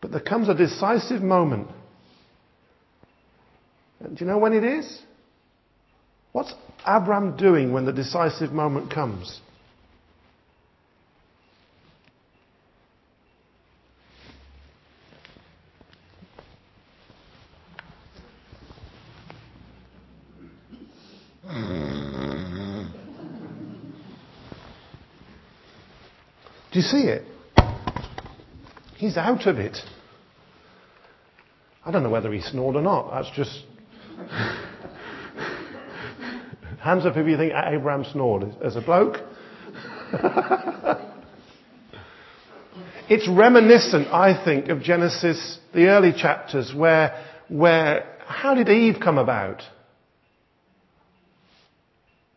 But 0.00 0.10
there 0.10 0.20
comes 0.20 0.48
a 0.48 0.54
decisive 0.54 1.20
moment 1.20 1.68
do 4.00 4.24
you 4.24 4.26
know 4.26 4.38
when 4.38 4.52
it 4.52 4.62
is? 4.62 5.00
What's 6.32 6.54
Abram 6.84 7.36
doing 7.36 7.72
when 7.72 7.86
the 7.86 7.92
decisive 7.92 8.52
moment 8.52 8.92
comes? 8.92 9.40
Mm-hmm. 21.46 22.84
Do 26.72 26.78
you 26.78 26.82
see 26.82 27.08
it? 27.08 27.22
He's 28.96 29.16
out 29.16 29.46
of 29.46 29.58
it. 29.58 29.78
I 31.84 31.90
don't 31.90 32.02
know 32.02 32.10
whether 32.10 32.32
he 32.32 32.40
snored 32.40 32.76
or 32.76 32.82
not. 32.82 33.10
That's 33.12 33.36
just 33.36 33.62
Hands 36.86 37.04
up 37.04 37.16
if 37.16 37.26
you 37.26 37.36
think 37.36 37.52
Abraham 37.52 38.04
snored 38.04 38.44
as 38.62 38.76
a 38.76 38.80
bloke. 38.80 39.16
it's 43.08 43.28
reminiscent, 43.28 44.06
I 44.08 44.40
think, 44.44 44.68
of 44.68 44.82
Genesis, 44.82 45.58
the 45.74 45.86
early 45.88 46.12
chapters, 46.12 46.72
where, 46.72 47.24
where, 47.48 48.06
how 48.24 48.54
did 48.54 48.68
Eve 48.68 48.96
come 49.02 49.18
about? 49.18 49.62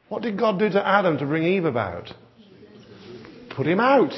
What 0.10 0.24
did 0.24 0.38
God 0.38 0.60
do 0.60 0.70
to 0.70 0.86
Adam 0.86 1.18
to 1.20 1.25
bring 1.25 1.44
Eve 1.44 1.66
about? 1.66 2.12
Put 3.56 3.68
him 3.68 3.80
out. 3.80 4.13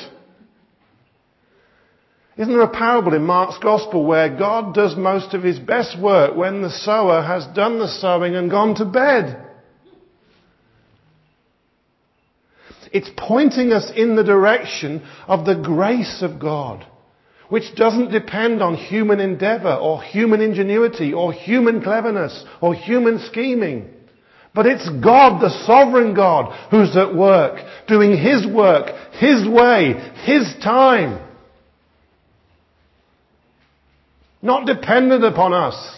Isn't 2.37 2.53
there 2.53 2.63
a 2.63 2.69
parable 2.69 3.13
in 3.13 3.23
Mark's 3.23 3.57
Gospel 3.59 4.05
where 4.05 4.35
God 4.35 4.73
does 4.73 4.95
most 4.95 5.33
of 5.33 5.43
his 5.43 5.59
best 5.59 5.99
work 5.99 6.35
when 6.35 6.61
the 6.61 6.69
sower 6.69 7.21
has 7.21 7.45
done 7.47 7.77
the 7.77 7.89
sowing 7.89 8.35
and 8.35 8.49
gone 8.49 8.75
to 8.75 8.85
bed? 8.85 9.45
It's 12.93 13.09
pointing 13.17 13.71
us 13.71 13.91
in 13.95 14.15
the 14.15 14.23
direction 14.23 15.05
of 15.27 15.45
the 15.45 15.55
grace 15.55 16.21
of 16.21 16.39
God, 16.39 16.85
which 17.49 17.75
doesn't 17.75 18.11
depend 18.11 18.61
on 18.61 18.75
human 18.75 19.19
endeavor 19.19 19.73
or 19.73 20.01
human 20.01 20.41
ingenuity 20.41 21.13
or 21.13 21.31
human 21.33 21.81
cleverness 21.81 22.45
or 22.61 22.73
human 22.73 23.19
scheming. 23.27 23.89
But 24.53 24.65
it's 24.65 24.89
God, 25.01 25.41
the 25.41 25.65
sovereign 25.65 26.13
God, 26.13 26.69
who's 26.71 26.95
at 26.97 27.15
work, 27.15 27.59
doing 27.87 28.17
His 28.17 28.45
work, 28.45 28.87
His 29.13 29.47
way, 29.47 29.93
His 30.25 30.53
time. 30.61 31.25
Not 34.41 34.65
dependent 34.65 35.23
upon 35.23 35.53
us. 35.53 35.97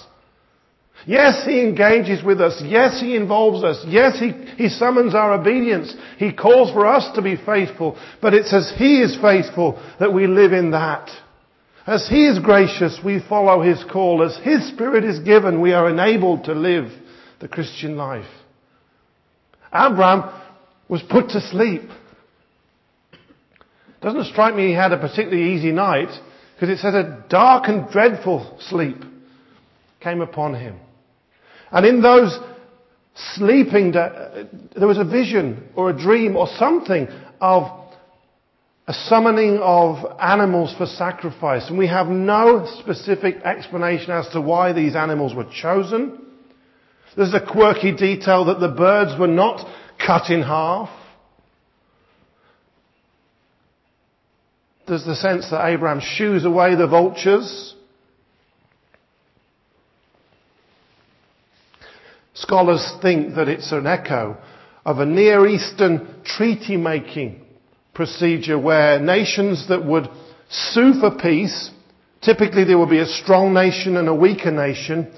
Yes, 1.07 1.43
He 1.45 1.61
engages 1.61 2.23
with 2.23 2.39
us. 2.41 2.61
Yes, 2.63 3.01
He 3.01 3.15
involves 3.15 3.63
us. 3.63 3.83
Yes, 3.87 4.19
He, 4.19 4.31
he 4.55 4.69
summons 4.69 5.15
our 5.15 5.33
obedience. 5.33 5.93
He 6.17 6.31
calls 6.31 6.71
for 6.71 6.85
us 6.85 7.09
to 7.15 7.23
be 7.23 7.35
faithful. 7.35 7.97
But 8.21 8.35
it's 8.35 8.53
as 8.53 8.71
He 8.77 9.01
is 9.01 9.17
faithful 9.19 9.83
that 9.99 10.13
we 10.13 10.27
live 10.27 10.53
in 10.53 10.71
that. 10.71 11.09
As 11.87 12.07
He 12.07 12.27
is 12.27 12.37
gracious, 12.37 12.99
we 13.03 13.19
follow 13.27 13.61
His 13.63 13.83
call. 13.91 14.23
As 14.23 14.37
His 14.43 14.67
Spirit 14.69 15.03
is 15.03 15.19
given, 15.19 15.59
we 15.59 15.73
are 15.73 15.89
enabled 15.89 16.43
to 16.45 16.53
live 16.53 16.91
the 17.41 17.47
Christian 17.47 17.97
life. 17.97 18.29
Abraham 19.73 20.29
was 20.88 21.01
put 21.01 21.29
to 21.29 21.41
sleep. 21.41 21.89
Doesn't 24.01 24.25
strike 24.25 24.55
me 24.55 24.67
he 24.67 24.73
had 24.73 24.91
a 24.91 24.97
particularly 24.97 25.53
easy 25.53 25.71
night 25.71 26.09
because 26.55 26.69
it 26.69 26.81
says 26.81 26.93
a 26.93 27.23
dark 27.29 27.67
and 27.67 27.89
dreadful 27.89 28.57
sleep 28.59 28.97
came 30.01 30.21
upon 30.21 30.55
him. 30.55 30.77
And 31.71 31.86
in 31.86 32.01
those 32.01 32.38
sleeping, 33.36 33.91
there 33.93 34.88
was 34.88 34.97
a 34.97 35.05
vision 35.05 35.69
or 35.75 35.89
a 35.89 35.97
dream 35.97 36.36
or 36.36 36.47
something 36.59 37.07
of 37.39 37.63
a 38.86 38.93
summoning 38.93 39.59
of 39.59 40.19
animals 40.19 40.75
for 40.77 40.86
sacrifice. 40.86 41.69
And 41.69 41.77
we 41.77 41.88
have 41.88 42.07
no 42.07 42.67
specific 42.79 43.38
explanation 43.43 44.12
as 44.12 44.27
to 44.29 44.41
why 44.41 44.73
these 44.73 44.95
animals 44.95 45.33
were 45.33 45.49
chosen. 45.49 46.19
There's 47.15 47.34
a 47.34 47.45
quirky 47.45 47.95
detail 47.95 48.45
that 48.45 48.60
the 48.60 48.69
birds 48.69 49.19
were 49.19 49.28
not 49.28 49.65
cut 50.06 50.30
in 50.30 50.41
half. 50.41 50.89
There's 54.88 55.06
the 55.06 55.15
sense 55.15 55.49
that 55.49 55.65
Abraham 55.65 56.02
shoos 56.02 56.43
away 56.43 56.76
the 56.76 56.88
vultures 56.88 57.76
Scholars 62.34 62.93
think 63.02 63.36
that 63.36 63.47
it's 63.47 63.71
an 63.71 63.86
echo 63.86 64.38
of 64.86 64.99
a 64.99 65.06
Near 65.06 65.47
Eastern 65.47 66.21
treaty 66.26 66.78
making 66.78 67.41
procedure 67.93 68.58
where 68.58 68.99
nations 68.99 69.67
that 69.69 69.86
would 69.86 70.10
sue 70.49 70.99
for 70.99 71.12
peace, 71.12 71.69
typically 72.21 72.63
there 72.63 72.78
would 72.78 72.89
be 72.89 72.99
a 72.99 73.06
strong 73.06 73.54
nation 73.54 73.95
and 73.97 74.10
a 74.10 74.15
weaker 74.15 74.52
nation, 74.52 75.13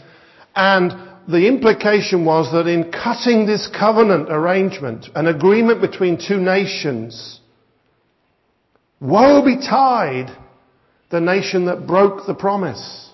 and 0.56 0.92
the 1.28 1.48
implication 1.48 2.24
was 2.26 2.52
that 2.52 2.68
in 2.68 2.92
cutting 2.92 3.46
this 3.46 3.68
covenant 3.68 4.28
arrangement, 4.30 5.08
an 5.16 5.28
agreement 5.28 5.82
between 5.82 6.20
two 6.20 6.38
nations, 6.38 7.40
woe 9.00 9.44
betide 9.44 10.36
the 11.10 11.20
nation 11.20 11.66
that 11.66 11.88
broke 11.88 12.28
the 12.28 12.36
promise, 12.36 13.10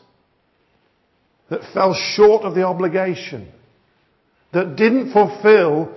that 1.50 1.62
fell 1.74 1.94
short 1.94 2.44
of 2.44 2.56
the 2.56 2.64
obligation 2.64 3.52
that 4.54 4.76
didn't 4.76 5.14
fulfill 5.14 5.94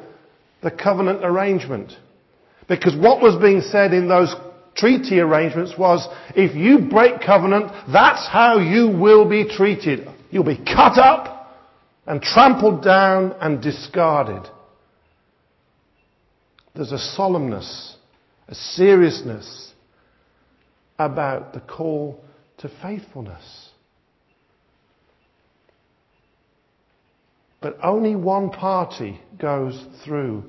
the 0.62 0.70
covenant 0.70 1.24
arrangement. 1.24 1.92
Because 2.68 2.96
what 2.96 3.20
was 3.20 3.40
being 3.42 3.60
said 3.60 3.92
in 3.92 4.08
those 4.08 4.34
treaty 4.76 5.20
arrangements 5.20 5.74
was, 5.76 6.06
if 6.36 6.54
you 6.54 6.88
break 6.88 7.20
covenant, 7.20 7.72
that's 7.92 8.26
how 8.28 8.58
you 8.58 8.88
will 8.88 9.28
be 9.28 9.48
treated. 9.48 10.08
You'll 10.30 10.44
be 10.44 10.56
cut 10.56 10.98
up 10.98 11.33
and 12.06 12.20
trampled 12.20 12.82
down 12.82 13.34
and 13.40 13.62
discarded. 13.62 14.48
There's 16.74 16.92
a 16.92 16.98
solemnness, 16.98 17.94
a 18.48 18.54
seriousness 18.54 19.72
about 20.98 21.54
the 21.54 21.60
call 21.60 22.22
to 22.58 22.70
faithfulness. 22.82 23.70
But 27.60 27.78
only 27.82 28.14
one 28.14 28.50
party 28.50 29.20
goes 29.40 29.82
through 30.04 30.44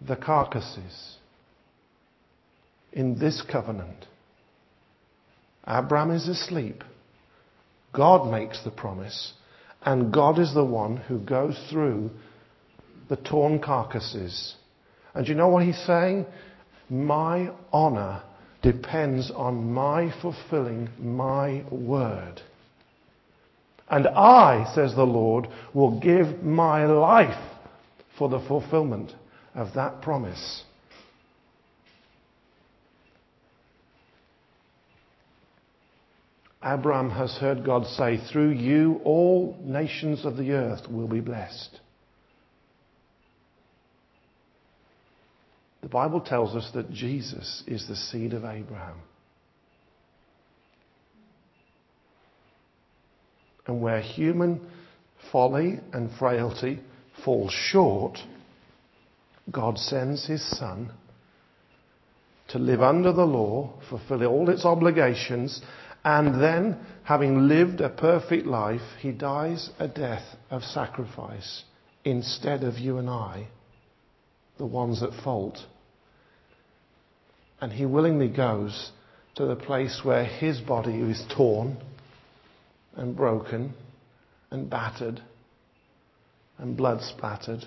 the 0.00 0.16
carcasses 0.16 1.16
in 2.92 3.18
this 3.18 3.42
covenant. 3.42 4.06
Abraham 5.68 6.10
is 6.10 6.28
asleep. 6.28 6.82
God 7.92 8.30
makes 8.30 8.62
the 8.64 8.70
promise, 8.70 9.34
and 9.84 10.12
God 10.12 10.38
is 10.38 10.54
the 10.54 10.64
one 10.64 10.96
who 10.96 11.18
goes 11.18 11.58
through 11.70 12.10
the 13.08 13.16
torn 13.16 13.58
carcasses. 13.58 14.54
And 15.14 15.28
you 15.28 15.34
know 15.34 15.48
what 15.48 15.64
he's 15.64 15.82
saying? 15.86 16.26
My 16.88 17.50
honor 17.72 18.22
depends 18.62 19.30
on 19.30 19.72
my 19.72 20.12
fulfilling 20.22 20.88
my 20.98 21.64
word. 21.70 22.40
And 23.88 24.08
I, 24.08 24.72
says 24.74 24.94
the 24.94 25.04
Lord, 25.04 25.48
will 25.74 26.00
give 26.00 26.42
my 26.42 26.86
life 26.86 27.38
for 28.18 28.30
the 28.30 28.40
fulfillment 28.40 29.12
of 29.54 29.74
that 29.74 30.00
promise. 30.00 30.64
Abraham 36.64 37.10
has 37.10 37.36
heard 37.36 37.64
God 37.64 37.86
say, 37.86 38.18
Through 38.32 38.52
you, 38.52 39.00
all 39.04 39.56
nations 39.62 40.24
of 40.24 40.36
the 40.36 40.52
earth 40.52 40.88
will 40.90 41.08
be 41.08 41.20
blessed. 41.20 41.80
The 45.82 45.88
Bible 45.88 46.22
tells 46.22 46.56
us 46.56 46.70
that 46.74 46.90
Jesus 46.90 47.62
is 47.66 47.86
the 47.86 47.96
seed 47.96 48.32
of 48.32 48.44
Abraham. 48.44 48.96
And 53.66 53.82
where 53.82 54.00
human 54.00 54.66
folly 55.30 55.80
and 55.92 56.10
frailty 56.18 56.80
fall 57.24 57.50
short, 57.50 58.18
God 59.50 59.78
sends 59.78 60.26
his 60.26 60.42
Son 60.58 60.90
to 62.48 62.58
live 62.58 62.82
under 62.82 63.12
the 63.12 63.24
law, 63.24 63.74
fulfill 63.88 64.24
all 64.24 64.48
its 64.48 64.64
obligations, 64.64 65.60
and 66.04 66.40
then, 66.42 66.78
having 67.04 67.48
lived 67.48 67.80
a 67.80 67.88
perfect 67.88 68.46
life, 68.46 68.82
he 69.00 69.10
dies 69.10 69.70
a 69.78 69.88
death 69.88 70.36
of 70.50 70.62
sacrifice 70.62 71.64
instead 72.04 72.62
of 72.62 72.78
you 72.78 72.98
and 72.98 73.08
I, 73.08 73.48
the 74.58 74.66
ones 74.66 75.02
at 75.02 75.14
fault. 75.24 75.58
And 77.60 77.72
he 77.72 77.86
willingly 77.86 78.28
goes 78.28 78.90
to 79.36 79.46
the 79.46 79.56
place 79.56 80.02
where 80.04 80.24
his 80.24 80.60
body 80.60 81.00
is 81.00 81.24
torn 81.34 81.78
and 82.94 83.16
broken 83.16 83.72
and 84.50 84.68
battered 84.68 85.22
and 86.58 86.76
blood 86.76 87.00
splattered. 87.00 87.64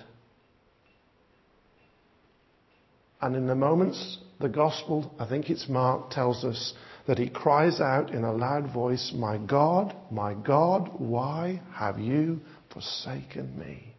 And 3.20 3.34
in 3.34 3.48
the 3.48 3.56
moments, 3.56 4.18
the 4.40 4.48
gospel, 4.48 5.12
I 5.18 5.26
think 5.26 5.50
it's 5.50 5.68
Mark, 5.68 6.10
tells 6.10 6.44
us 6.44 6.72
that 7.08 7.18
he 7.18 7.26
cries 7.26 7.80
out 7.80 8.10
in 8.10 8.22
a 8.22 8.32
loud 8.34 8.70
voice, 8.70 9.14
My 9.16 9.38
God, 9.38 9.96
my 10.10 10.34
God, 10.34 10.90
why 10.98 11.62
have 11.72 11.98
you 11.98 12.38
forsaken 12.70 13.58
me? 13.58 13.94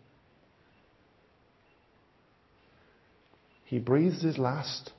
He 3.65 3.80
breathes 3.80 4.22
his 4.22 4.38
last, 4.38 4.91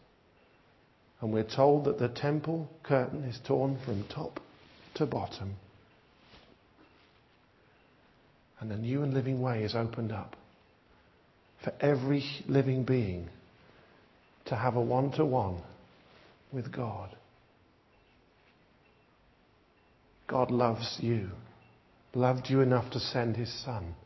and 1.20 1.32
we're 1.32 1.44
told 1.44 1.84
that 1.84 2.00
the 2.00 2.08
temple 2.08 2.68
curtain 2.82 3.22
is 3.22 3.38
torn 3.46 3.78
from 3.84 4.04
top 4.08 4.40
to 4.96 5.06
bottom. 5.06 5.54
And 8.58 8.72
a 8.72 8.76
new 8.76 9.04
and 9.04 9.14
living 9.14 9.40
way 9.40 9.62
is 9.62 9.76
opened 9.76 10.10
up 10.10 10.34
for 11.62 11.72
every 11.80 12.24
living 12.48 12.82
being 12.82 13.28
to 14.46 14.56
have 14.56 14.74
a 14.74 14.80
one 14.80 15.12
to 15.12 15.24
one 15.24 15.62
with 16.52 16.72
God. 16.72 17.14
God 20.30 20.52
loves 20.52 20.98
you, 21.00 21.30
loved 22.14 22.48
you 22.48 22.60
enough 22.60 22.92
to 22.92 23.00
send 23.00 23.36
his 23.36 23.52
Son. 23.64 23.96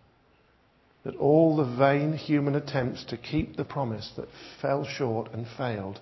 That 1.05 1.17
all 1.17 1.57
the 1.57 1.77
vain 1.77 2.15
human 2.15 2.55
attempts 2.55 3.05
to 3.07 3.19
keep 3.19 3.57
the 3.57 3.65
promise 3.65 4.11
that 4.17 4.29
fell 4.63 4.87
short 4.87 5.31
and 5.35 5.47
failed, 5.59 6.01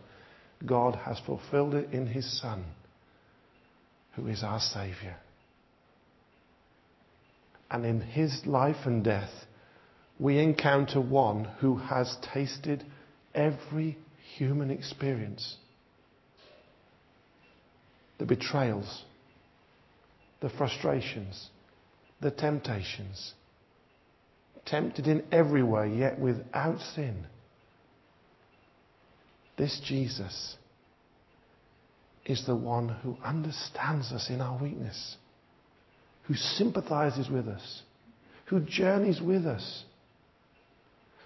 God 0.64 0.94
has 0.94 1.18
fulfilled 1.26 1.74
it 1.74 1.92
in 1.92 2.06
his 2.06 2.40
Son, 2.40 2.64
who 4.14 4.28
is 4.28 4.44
our 4.44 4.61
Saviour. 4.61 5.16
And 7.68 7.85
in 7.85 8.00
his 8.00 8.46
life 8.46 8.87
and 8.87 9.02
death, 9.02 9.32
we 10.20 10.38
encounter 10.38 11.00
one 11.00 11.46
who 11.58 11.78
has 11.78 12.16
tasted 12.32 12.85
every 13.35 13.98
human 14.37 14.70
experience 14.70 15.56
the 18.18 18.26
betrayals, 18.37 19.02
the 20.42 20.50
frustrations, 20.50 21.48
the 22.20 22.31
temptations, 22.31 23.33
tempted 24.66 25.07
in 25.07 25.24
every 25.33 25.62
way, 25.62 25.88
yet 25.88 26.18
without 26.18 26.81
sin. 26.94 27.24
This 29.57 29.81
Jesus 29.87 30.57
is 32.26 32.44
the 32.44 32.57
one 32.57 32.88
who 32.88 33.16
understands 33.24 34.12
us 34.12 34.28
in 34.31 34.40
our 34.40 34.61
weakness, 34.61 35.16
who 36.24 36.35
sympathizes 36.35 37.28
with 37.28 37.46
us, 37.48 37.83
who 38.46 38.61
journeys 38.61 39.20
with 39.20 39.46
us. 39.46 39.85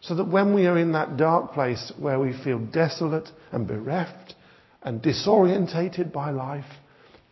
So 0.02 0.14
that 0.16 0.28
when 0.28 0.54
we 0.54 0.66
are 0.66 0.78
in 0.78 0.92
that 0.92 1.16
dark 1.16 1.52
place 1.52 1.90
where 1.98 2.20
we 2.20 2.32
feel 2.44 2.58
desolate 2.58 3.28
and 3.50 3.66
bereft 3.66 4.34
and 4.82 5.02
disorientated 5.02 6.12
by 6.12 6.30
life, 6.30 6.66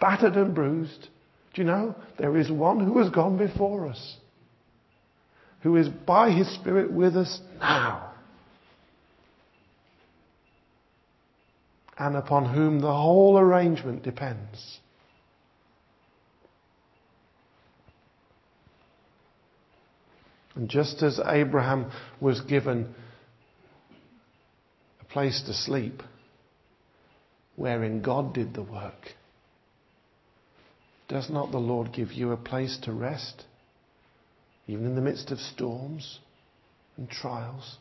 battered 0.00 0.34
and 0.34 0.54
bruised, 0.54 1.08
do 1.54 1.62
you 1.62 1.66
know, 1.66 1.94
there 2.18 2.36
is 2.36 2.50
one 2.50 2.80
who 2.84 2.98
has 2.98 3.10
gone 3.10 3.38
before 3.38 3.86
us, 3.88 4.16
who 5.62 5.76
is 5.76 5.88
by 5.88 6.32
his 6.32 6.52
Spirit 6.54 6.92
with 6.92 7.16
us 7.16 7.40
now, 7.60 8.12
and 11.96 12.16
upon 12.16 12.52
whom 12.52 12.80
the 12.80 12.92
whole 12.92 13.38
arrangement 13.38 14.02
depends. 14.02 14.80
And 20.56 20.68
just 20.68 21.02
as 21.02 21.20
Abraham 21.24 21.90
was 22.20 22.40
given 22.40 22.94
a 25.00 25.04
place 25.04 25.42
to 25.46 25.54
sleep, 25.54 26.02
wherein 27.54 28.02
God 28.02 28.34
did 28.34 28.54
the 28.54 28.62
work, 28.62 29.14
does 31.14 31.30
not 31.30 31.52
the 31.52 31.58
Lord 31.58 31.92
give 31.92 32.10
you 32.10 32.32
a 32.32 32.36
place 32.36 32.76
to 32.82 32.92
rest, 32.92 33.44
even 34.66 34.84
in 34.84 34.96
the 34.96 35.00
midst 35.00 35.30
of 35.30 35.38
storms 35.38 36.18
and 36.96 37.08
trials, 37.08 37.76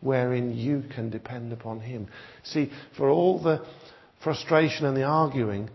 wherein 0.00 0.56
you 0.56 0.84
can 0.94 1.10
depend 1.10 1.52
upon 1.52 1.80
Him? 1.80 2.06
See, 2.44 2.70
for 2.96 3.10
all 3.10 3.42
the 3.42 3.66
frustration 4.22 4.86
and 4.86 4.96
the 4.96 5.02
arguing, 5.02 5.68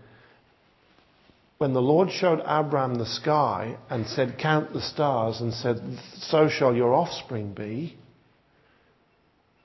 when 1.58 1.74
the 1.74 1.82
Lord 1.82 2.12
showed 2.12 2.40
Abraham 2.40 2.96
the 2.96 3.06
sky 3.06 3.78
and 3.90 4.08
said, 4.08 4.38
Count 4.40 4.72
the 4.72 4.82
stars, 4.82 5.42
and 5.42 5.54
said, 5.54 5.82
So 6.16 6.48
shall 6.48 6.74
your 6.74 6.94
offspring 6.94 7.54
be, 7.54 7.98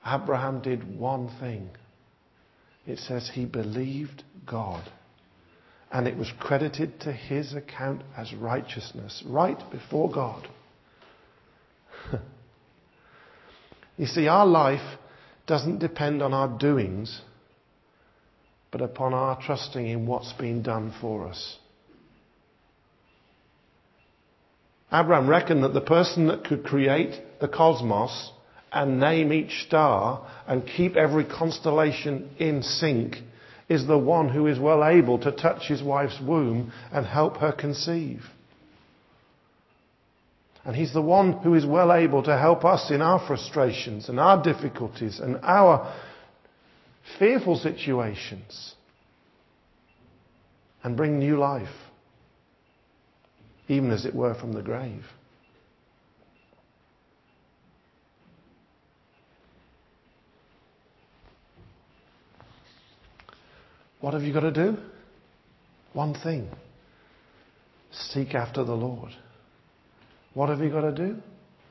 Abraham 0.05 0.61
did 0.61 0.99
one 0.99 1.29
thing. 1.39 1.69
It 2.85 2.99
says 2.99 3.31
he 3.33 3.45
believed 3.45 4.21
God. 4.45 4.83
And 5.95 6.09
it 6.09 6.17
was 6.17 6.29
credited 6.41 6.99
to 7.03 7.13
his 7.13 7.53
account 7.53 8.01
as 8.17 8.33
righteousness, 8.33 9.23
right 9.25 9.57
before 9.71 10.11
God. 10.11 10.45
you 13.97 14.05
see, 14.05 14.27
our 14.27 14.45
life 14.45 14.99
doesn't 15.47 15.79
depend 15.79 16.21
on 16.21 16.33
our 16.33 16.49
doings, 16.49 17.21
but 18.71 18.81
upon 18.81 19.13
our 19.13 19.41
trusting 19.41 19.87
in 19.87 20.05
what's 20.05 20.33
been 20.33 20.61
done 20.61 20.93
for 20.99 21.29
us. 21.29 21.59
Abraham 24.91 25.29
reckoned 25.29 25.63
that 25.63 25.73
the 25.73 25.79
person 25.79 26.27
that 26.27 26.43
could 26.43 26.65
create 26.65 27.21
the 27.39 27.47
cosmos 27.47 28.33
and 28.69 28.99
name 28.99 29.31
each 29.31 29.63
star 29.65 30.29
and 30.45 30.67
keep 30.75 30.97
every 30.97 31.23
constellation 31.23 32.31
in 32.37 32.63
sync 32.63 33.15
is 33.67 33.87
the 33.87 33.97
one 33.97 34.29
who 34.29 34.47
is 34.47 34.59
well 34.59 34.85
able 34.85 35.19
to 35.19 35.31
touch 35.31 35.67
his 35.67 35.81
wife's 35.81 36.19
womb 36.21 36.71
and 36.91 37.05
help 37.05 37.37
her 37.37 37.51
conceive. 37.51 38.23
And 40.63 40.75
he's 40.75 40.93
the 40.93 41.01
one 41.01 41.33
who 41.33 41.53
is 41.53 41.65
well 41.65 41.93
able 41.93 42.23
to 42.23 42.37
help 42.37 42.65
us 42.65 42.89
in 42.91 43.01
our 43.01 43.25
frustrations 43.25 44.09
and 44.09 44.19
our 44.19 44.41
difficulties 44.41 45.19
and 45.19 45.37
our 45.43 45.95
fearful 47.19 47.55
situations 47.55 48.73
and 50.83 50.97
bring 50.97 51.19
new 51.19 51.37
life 51.37 51.69
even 53.67 53.91
as 53.91 54.05
it 54.05 54.15
were 54.15 54.35
from 54.35 54.53
the 54.53 54.61
grave. 54.61 55.03
What 64.05 64.13
have 64.13 64.21
you 64.21 64.33
got 64.33 64.41
to 64.41 64.51
do? 64.51 64.77
One 65.93 66.13
thing 66.13 66.47
seek 67.89 68.35
after 68.35 68.63
the 68.63 68.75
Lord. 68.75 69.09
What 70.35 70.49
have 70.49 70.59
you 70.59 70.69
got 70.69 70.81
to 70.81 70.91
do? 70.91 71.15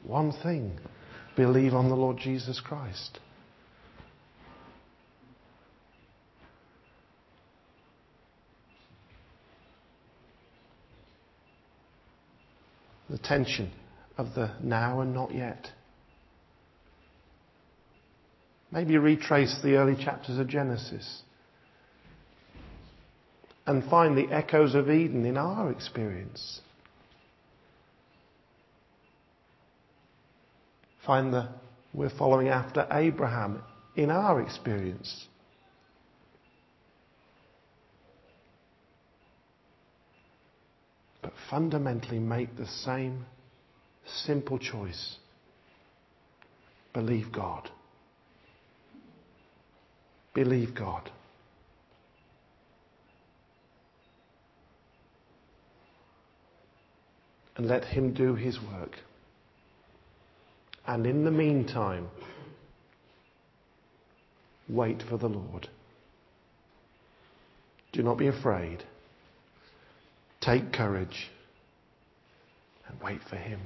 One 0.02 0.32
thing 0.42 0.80
believe 1.36 1.74
on 1.74 1.88
the 1.88 1.94
Lord 1.94 2.18
Jesus 2.18 2.58
Christ. 2.60 3.20
the 13.08 13.18
tension 13.18 13.70
of 14.18 14.34
the 14.34 14.50
now 14.60 15.02
and 15.02 15.14
not 15.14 15.32
yet. 15.32 15.68
Maybe 18.72 18.98
retrace 18.98 19.60
the 19.62 19.76
early 19.76 19.94
chapters 19.94 20.36
of 20.40 20.48
Genesis 20.48 21.22
and 23.66 23.84
find 23.84 24.16
the 24.16 24.32
echoes 24.32 24.74
of 24.74 24.90
Eden 24.90 25.24
in 25.24 25.36
our 25.36 25.70
experience. 25.70 26.60
Find 31.04 31.32
the 31.32 31.48
we're 31.94 32.10
following 32.10 32.48
after 32.48 32.86
Abraham 32.90 33.62
in 33.94 34.10
our 34.10 34.40
experience. 34.40 35.26
But 41.22 41.32
fundamentally, 41.48 42.18
make 42.18 42.56
the 42.56 42.66
same 42.66 43.24
simple 44.04 44.58
choice 44.58 45.16
believe 46.92 47.32
God. 47.32 47.70
Believe 50.34 50.74
God. 50.74 51.10
And 57.56 57.66
let 57.66 57.84
Him 57.84 58.12
do 58.12 58.34
His 58.34 58.58
work. 58.60 58.98
And 60.86 61.06
in 61.06 61.24
the 61.24 61.30
meantime, 61.30 62.08
wait 64.68 65.02
for 65.02 65.16
the 65.16 65.28
Lord. 65.28 65.68
Do 67.92 68.02
not 68.02 68.18
be 68.18 68.26
afraid. 68.26 68.82
Take 70.40 70.72
courage 70.72 71.30
and 72.88 73.00
wait 73.00 73.20
for 73.30 73.36
Him. 73.36 73.60